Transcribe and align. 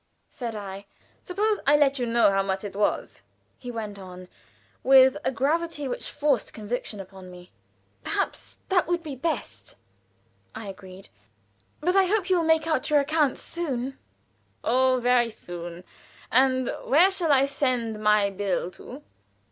said 0.31 0.55
I. 0.55 0.87
"Suppose 1.21 1.59
I 1.67 1.77
let 1.77 1.99
you 1.99 2.07
know 2.07 2.31
how 2.31 2.41
much 2.41 2.63
it 2.63 2.75
was," 2.75 3.21
he 3.59 3.69
went 3.69 3.99
on, 3.99 4.29
with 4.81 5.15
a 5.23 5.31
gravity 5.31 5.87
which 5.87 6.09
forced 6.09 6.53
conviction 6.53 6.99
upon 6.99 7.29
me. 7.29 7.51
"Perhaps 8.03 8.57
that 8.69 8.87
would 8.87 9.03
be 9.03 9.13
the 9.13 9.21
best," 9.21 9.75
I 10.55 10.67
agreed. 10.69 11.09
"But 11.81 11.95
I 11.95 12.05
hope 12.07 12.31
you 12.31 12.37
will 12.37 12.43
make 12.45 12.65
out 12.65 12.89
your 12.89 12.99
accounts 12.99 13.43
soon." 13.43 13.99
"Oh, 14.63 14.99
very 14.99 15.29
soon. 15.29 15.83
And 16.31 16.75
where 16.85 17.11
shall 17.11 17.31
I 17.31 17.45
send 17.45 18.01
my 18.01 18.31
bill 18.31 18.71
to?" 18.71 19.03